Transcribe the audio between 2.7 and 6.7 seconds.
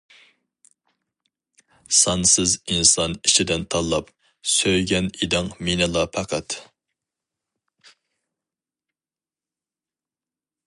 ئىنسان ئىچىدىن تاللاپ، سۆيگەن ئىدىڭ مېنىلا پەقەت.